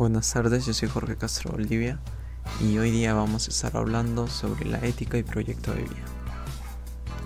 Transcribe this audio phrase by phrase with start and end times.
[0.00, 1.98] Buenas tardes, yo soy Jorge Castro Olivia
[2.58, 6.04] y hoy día vamos a estar hablando sobre la ética y proyecto de vida.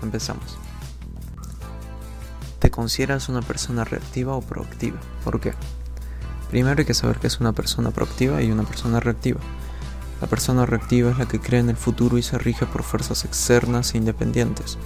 [0.03, 0.57] Empezamos.
[2.59, 4.97] ¿Te consideras una persona reactiva o proactiva?
[5.23, 5.53] ¿Por qué?
[6.49, 9.39] Primero hay que saber que es una persona proactiva y una persona reactiva.
[10.19, 13.23] La persona reactiva es la que cree en el futuro y se rige por fuerzas
[13.23, 14.77] externas e independientes.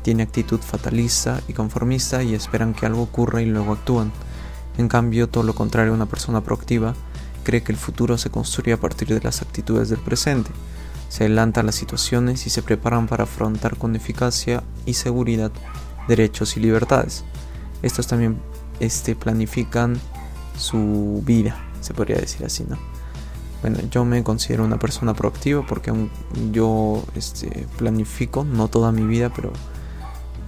[0.00, 4.12] Tiene actitud fatalista y conformista y esperan que algo ocurra y luego actúan.
[4.78, 6.94] En cambio, todo lo contrario, una persona proactiva
[7.48, 10.50] cree que el futuro se construye a partir de las actitudes del presente.
[11.08, 15.50] Se adelantan las situaciones y se preparan para afrontar con eficacia y seguridad
[16.08, 17.24] derechos y libertades.
[17.80, 18.36] Estos también
[18.80, 19.98] este, planifican
[20.58, 22.76] su vida, se podría decir así, ¿no?
[23.62, 25.90] Bueno, yo me considero una persona proactiva porque
[26.52, 29.54] yo este, planifico, no toda mi vida, pero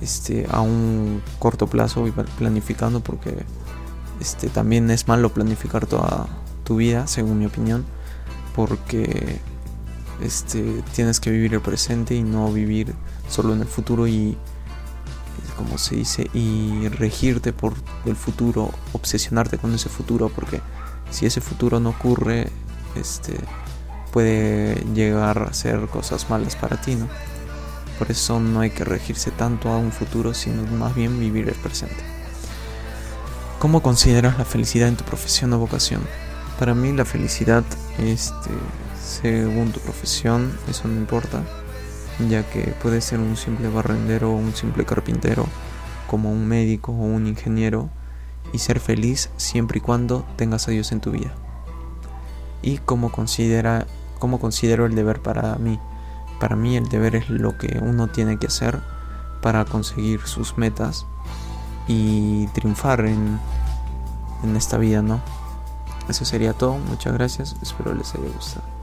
[0.02, 3.46] este, a un corto plazo voy planificando porque
[4.20, 6.28] este, también es malo planificar toda,
[6.76, 7.84] vida, según mi opinión,
[8.54, 9.40] porque
[10.22, 12.94] este, tienes que vivir el presente y no vivir
[13.28, 14.36] solo en el futuro y,
[15.56, 20.60] como se dice, y regirte por el futuro, obsesionarte con ese futuro, porque
[21.10, 22.48] si ese futuro no ocurre,
[22.96, 23.34] este,
[24.12, 27.08] puede llegar a ser cosas malas para ti, ¿no?
[27.98, 31.54] Por eso no hay que regirse tanto a un futuro, sino más bien vivir el
[31.54, 32.02] presente.
[33.58, 36.00] ¿Cómo consideras la felicidad en tu profesión o vocación?
[36.60, 37.64] Para mí la felicidad,
[37.96, 38.50] este,
[39.02, 41.42] según tu profesión, eso no importa,
[42.28, 45.46] ya que puedes ser un simple barrendero o un simple carpintero,
[46.06, 47.88] como un médico o un ingeniero,
[48.52, 51.32] y ser feliz siempre y cuando tengas a Dios en tu vida.
[52.60, 53.86] Y cómo considera,
[54.18, 55.80] cómo considero el deber para mí.
[56.40, 58.80] Para mí el deber es lo que uno tiene que hacer
[59.40, 61.06] para conseguir sus metas
[61.88, 63.40] y triunfar en,
[64.44, 65.22] en esta vida, ¿no?
[66.10, 68.79] Eso sería todo, muchas gracias, espero les haya gustado.